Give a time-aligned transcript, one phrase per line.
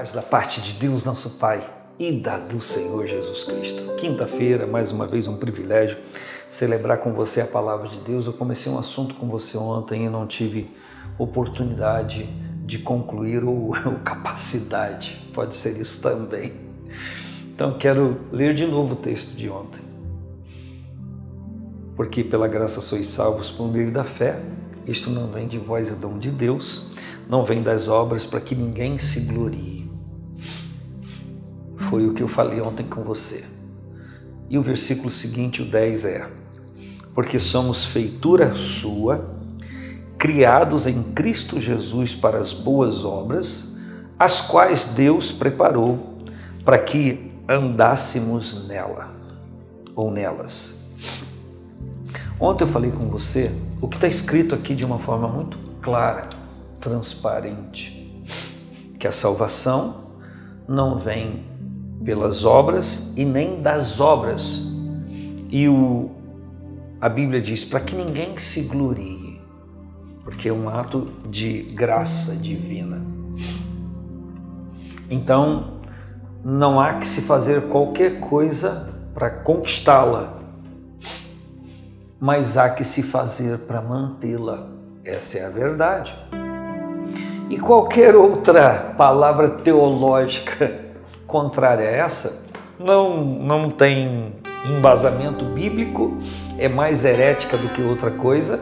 [0.00, 1.62] paz da parte de Deus, nosso Pai,
[1.98, 3.96] e da do Senhor Jesus Cristo.
[3.96, 5.98] Quinta-feira, mais uma vez um privilégio
[6.48, 8.24] celebrar com você a palavra de Deus.
[8.24, 10.74] Eu comecei um assunto com você ontem e não tive
[11.18, 12.26] oportunidade
[12.64, 16.54] de concluir ou, ou capacidade, pode ser isso também.
[17.54, 19.82] Então quero ler de novo o texto de ontem.
[21.94, 24.40] Porque pela graça sois salvos por meio da fé.
[24.86, 26.88] Isto não vem de vós, é dom de Deus
[27.30, 29.69] não vem das obras para que ninguém se glorie.
[31.90, 33.44] Foi o que eu falei ontem com você.
[34.48, 36.30] E o versículo seguinte, o 10 é:
[37.12, 39.28] Porque somos feitura sua,
[40.16, 43.76] criados em Cristo Jesus para as boas obras,
[44.16, 46.16] as quais Deus preparou
[46.64, 49.12] para que andássemos nela
[49.96, 50.72] ou nelas.
[52.38, 53.50] Ontem eu falei com você
[53.80, 56.28] o que está escrito aqui de uma forma muito clara
[56.80, 58.24] transparente,
[58.96, 60.12] que a salvação
[60.68, 61.49] não vem
[62.04, 64.62] pelas obras e nem das obras.
[65.50, 66.10] E o,
[67.00, 69.40] a Bíblia diz para que ninguém se glorie,
[70.22, 73.02] porque é um ato de graça divina.
[75.10, 75.80] Então,
[76.44, 80.38] não há que se fazer qualquer coisa para conquistá-la,
[82.18, 84.68] mas há que se fazer para mantê-la.
[85.04, 86.14] Essa é a verdade.
[87.48, 90.89] E qualquer outra palavra teológica
[91.30, 94.32] contrária a essa não, não tem
[94.66, 96.18] embasamento bíblico,
[96.58, 98.60] é mais herética do que outra coisa,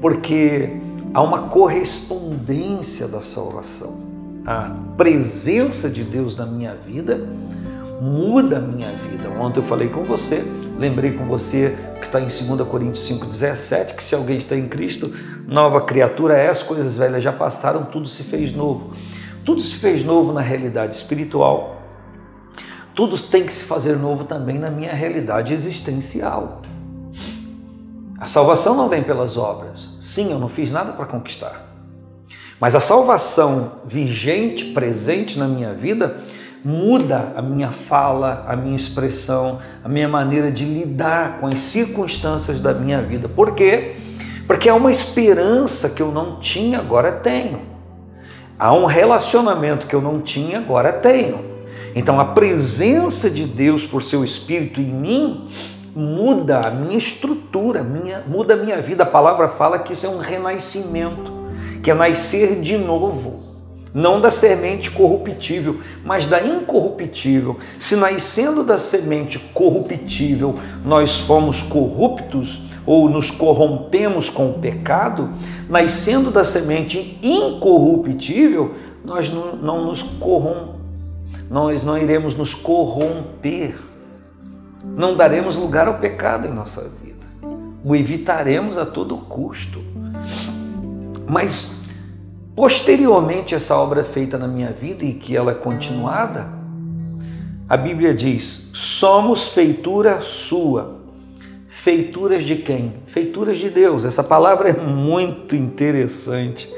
[0.00, 0.76] porque
[1.12, 4.04] há uma correspondência da salvação.
[4.46, 7.26] A presença de Deus na minha vida
[8.00, 9.28] muda a minha vida.
[9.40, 10.44] Ontem eu falei com você,
[10.78, 15.12] lembrei com você que está em 2 Coríntios 5,17, que se alguém está em Cristo,
[15.48, 18.92] nova criatura é, as coisas velhas já passaram, tudo se fez novo.
[19.46, 21.80] Tudo se fez novo na realidade espiritual,
[22.96, 26.62] tudo tem que se fazer novo também na minha realidade existencial.
[28.18, 29.88] A salvação não vem pelas obras.
[30.02, 31.64] Sim, eu não fiz nada para conquistar.
[32.58, 36.16] Mas a salvação vigente, presente na minha vida,
[36.64, 42.60] muda a minha fala, a minha expressão, a minha maneira de lidar com as circunstâncias
[42.60, 43.28] da minha vida.
[43.28, 43.94] Por quê?
[44.44, 47.75] Porque há uma esperança que eu não tinha, agora tenho.
[48.58, 51.44] Há um relacionamento que eu não tinha, agora tenho.
[51.94, 55.48] Então a presença de Deus por seu Espírito em mim
[55.94, 59.02] muda a minha estrutura, minha, muda a minha vida.
[59.02, 61.32] A palavra fala que isso é um renascimento,
[61.82, 63.46] que é nascer de novo
[63.96, 67.58] não da semente corruptível, mas da incorruptível.
[67.80, 75.30] Se nascendo da semente corruptível nós fomos corruptos ou nos corrompemos com o pecado,
[75.68, 78.74] nascendo da semente incorruptível,
[79.04, 80.76] nós não, não nos corrom
[81.50, 83.78] nós não iremos nos corromper.
[84.84, 87.26] Não daremos lugar ao pecado em nossa vida.
[87.84, 89.80] O evitaremos a todo custo.
[91.28, 91.76] Mas
[92.54, 96.48] Posteriormente, essa obra é feita na minha vida e que ela é continuada,
[97.68, 100.96] a Bíblia diz: somos feitura sua.
[101.86, 102.94] Feituras de quem?
[103.06, 104.04] Feituras de Deus.
[104.04, 106.68] Essa palavra é muito interessante.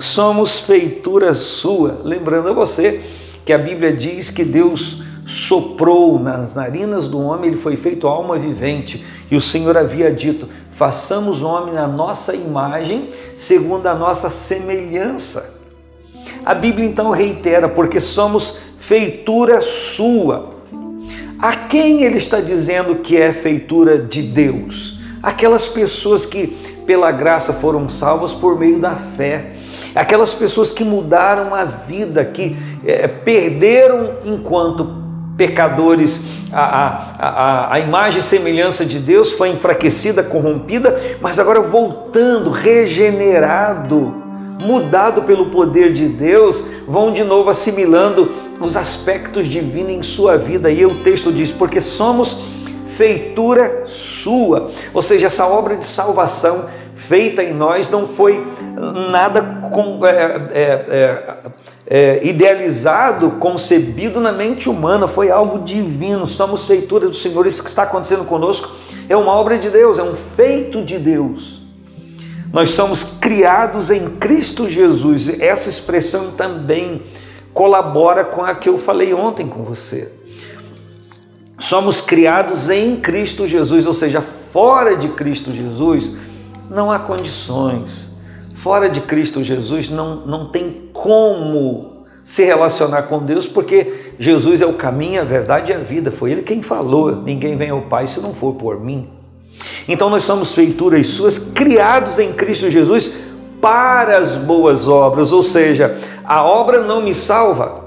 [0.00, 2.00] Somos feitura sua.
[2.02, 3.02] Lembrando a você
[3.44, 8.38] que a Bíblia diz que Deus soprou nas narinas do homem, ele foi feito alma
[8.38, 9.04] vivente.
[9.30, 15.60] E o Senhor havia dito: façamos o homem na nossa imagem, segundo a nossa semelhança.
[16.42, 20.61] A Bíblia então reitera: porque somos feitura sua.
[21.42, 24.96] A quem ele está dizendo que é feitura de Deus?
[25.20, 26.46] Aquelas pessoas que,
[26.86, 29.54] pela graça, foram salvas por meio da fé.
[29.92, 35.02] Aquelas pessoas que mudaram a vida, que é, perderam enquanto
[35.36, 36.20] pecadores,
[36.52, 36.88] a, a,
[37.18, 44.21] a, a imagem e semelhança de Deus foi enfraquecida, corrompida, mas agora voltando, regenerado,
[44.62, 50.70] mudado pelo poder de Deus, vão de novo assimilando os aspectos divinos em sua vida.
[50.70, 52.44] E o texto diz: porque somos
[52.96, 58.46] feitura sua, ou seja, essa obra de salvação feita em nós não foi
[59.10, 59.42] nada
[59.72, 61.36] com, é, é, é,
[61.86, 66.26] é, idealizado, concebido na mente humana, foi algo divino.
[66.26, 67.46] Somos feitura do Senhor.
[67.46, 68.70] Isso que está acontecendo conosco
[69.08, 71.61] é uma obra de Deus, é um feito de Deus.
[72.52, 75.40] Nós somos criados em Cristo Jesus.
[75.40, 77.02] Essa expressão também
[77.54, 80.12] colabora com a que eu falei ontem com você.
[81.58, 84.22] Somos criados em Cristo Jesus, ou seja,
[84.52, 86.10] fora de Cristo Jesus
[86.68, 88.10] não há condições.
[88.56, 94.66] Fora de Cristo Jesus não, não tem como se relacionar com Deus, porque Jesus é
[94.66, 96.12] o caminho, a verdade e a vida.
[96.12, 99.21] Foi Ele quem falou: ninguém vem ao Pai se não for por mim.
[99.88, 103.14] Então nós somos feituras suas, criados em Cristo Jesus
[103.60, 107.84] para as boas obras, ou seja, a obra não me salva,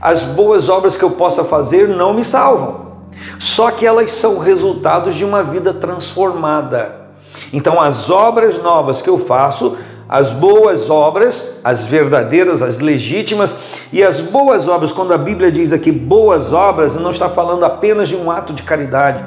[0.00, 2.98] as boas obras que eu possa fazer não me salvam,
[3.38, 7.04] só que elas são resultados de uma vida transformada.
[7.52, 9.76] Então, as obras novas que eu faço
[10.08, 13.56] as boas obras, as verdadeiras, as legítimas,
[13.92, 18.08] e as boas obras, quando a Bíblia diz aqui boas obras, não está falando apenas
[18.08, 19.24] de um ato de caridade,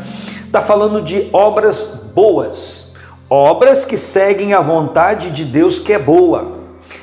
[0.47, 2.93] está falando de obras boas,
[3.29, 6.57] obras que seguem a vontade de Deus que é boa,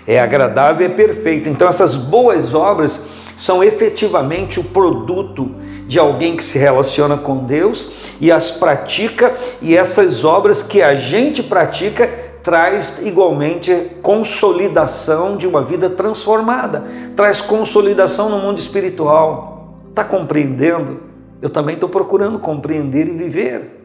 [0.07, 1.49] é agradável e é perfeita.
[1.49, 3.07] Então, essas boas obras
[3.37, 5.51] são efetivamente o produto
[5.87, 10.95] de alguém que se relaciona com Deus e as pratica, e essas obras que a
[10.95, 12.09] gente pratica
[12.43, 16.85] traz igualmente consolidação de uma vida transformada,
[17.17, 19.75] traz consolidação no mundo espiritual.
[19.91, 21.14] Está compreendendo?
[21.41, 23.83] Eu também estou procurando compreender e viver.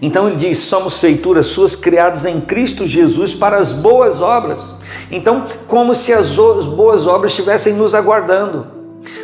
[0.00, 4.74] Então ele diz: somos feituras suas criados em Cristo Jesus para as boas obras.
[5.10, 8.66] Então, como se as boas obras estivessem nos aguardando,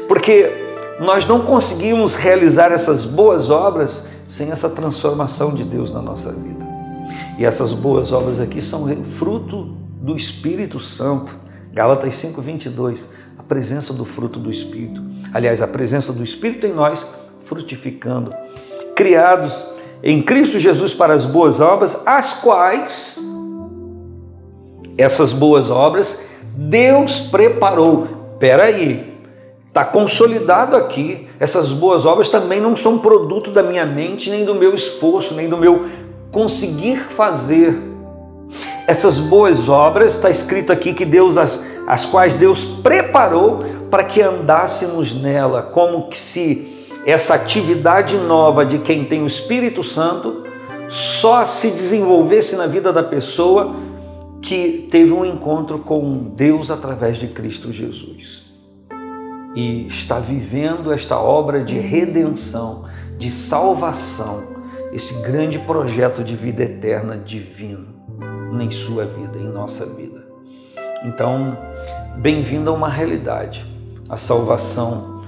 [0.08, 0.50] porque
[1.00, 6.64] nós não conseguimos realizar essas boas obras sem essa transformação de Deus na nossa vida.
[7.38, 8.86] E essas boas obras aqui são
[9.16, 11.34] fruto do Espírito Santo.
[11.72, 13.08] Gálatas 5:22,
[13.38, 15.02] a presença do fruto do Espírito.
[15.34, 17.04] Aliás, a presença do Espírito em nós
[17.44, 18.32] frutificando,
[18.94, 19.68] criados
[20.02, 23.18] em Cristo Jesus para as boas obras, as quais
[24.96, 26.24] essas boas obras
[26.56, 28.06] Deus preparou.
[28.34, 29.14] Espera aí,
[29.74, 31.26] Está consolidado aqui.
[31.40, 35.48] Essas boas obras também não são produto da minha mente, nem do meu esforço, nem
[35.48, 35.86] do meu
[36.30, 37.76] conseguir fazer
[38.86, 44.20] essas boas obras, está escrito aqui que Deus, as, as quais Deus preparou para que
[44.20, 50.42] andássemos nela, como que se essa atividade nova de quem tem o Espírito Santo
[50.90, 53.74] só se desenvolvesse na vida da pessoa
[54.40, 58.44] que teve um encontro com Deus através de Cristo Jesus.
[59.54, 62.84] E está vivendo esta obra de redenção,
[63.16, 64.52] de salvação
[64.92, 67.93] esse grande projeto de vida eterna divino
[68.62, 70.24] em sua vida, em nossa vida.
[71.04, 71.56] Então,
[72.16, 73.64] bem-vindo a uma realidade.
[74.08, 75.22] A salvação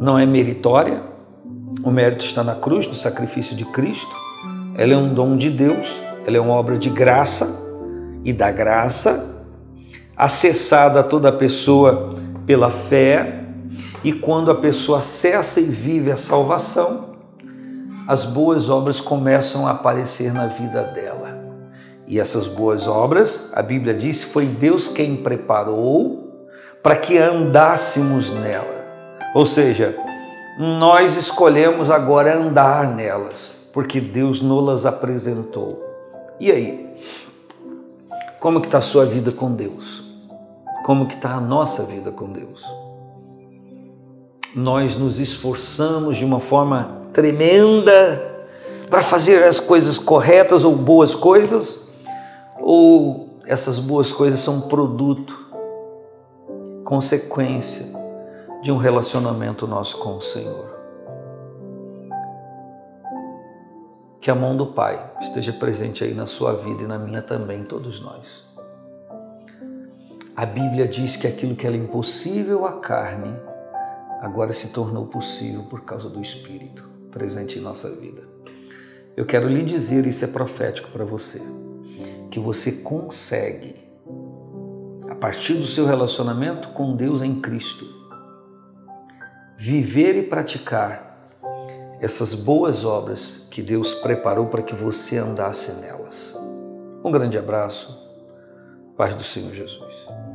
[0.00, 1.02] não é meritória,
[1.82, 4.14] o mérito está na cruz, no sacrifício de Cristo.
[4.76, 5.88] Ela é um dom de Deus,
[6.26, 7.66] ela é uma obra de graça
[8.24, 9.44] e da graça,
[10.16, 12.14] acessada a toda pessoa
[12.46, 13.44] pela fé,
[14.04, 17.16] e quando a pessoa acessa e vive a salvação,
[18.06, 21.37] as boas obras começam a aparecer na vida dela.
[22.08, 26.48] E essas boas obras, a Bíblia diz, foi Deus quem preparou
[26.82, 28.86] para que andássemos nela.
[29.34, 29.94] Ou seja,
[30.58, 35.84] nós escolhemos agora andar nelas, porque Deus nos apresentou.
[36.40, 36.96] E aí?
[38.40, 40.02] Como que está a sua vida com Deus?
[40.86, 42.64] Como que está a nossa vida com Deus?
[44.56, 48.46] Nós nos esforçamos de uma forma tremenda
[48.88, 51.87] para fazer as coisas corretas ou boas coisas,
[52.70, 55.34] ou essas boas coisas são produto,
[56.84, 57.86] consequência
[58.60, 60.76] de um relacionamento nosso com o Senhor.
[64.20, 67.64] Que a mão do Pai esteja presente aí na sua vida e na minha também,
[67.64, 68.26] todos nós.
[70.36, 73.34] A Bíblia diz que aquilo que era impossível à carne
[74.20, 78.20] agora se tornou possível por causa do Espírito presente em nossa vida.
[79.16, 81.40] Eu quero lhe dizer, isso é profético para você,
[82.30, 83.76] que você consegue,
[85.08, 87.86] a partir do seu relacionamento com Deus em Cristo,
[89.56, 91.08] viver e praticar
[92.00, 96.38] essas boas obras que Deus preparou para que você andasse nelas.
[97.02, 98.06] Um grande abraço,
[98.96, 100.27] paz do Senhor Jesus.